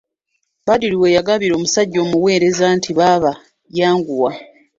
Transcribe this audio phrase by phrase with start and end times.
[0.65, 3.31] Badru we yagambira omusajja omuweereza nti:"baaba
[3.77, 4.31] yanguwa"